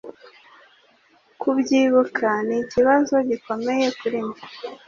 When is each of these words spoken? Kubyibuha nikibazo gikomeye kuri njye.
Kubyibuha 1.39 2.31
nikibazo 2.47 3.15
gikomeye 3.29 3.85
kuri 3.99 4.17
njye. 4.25 4.43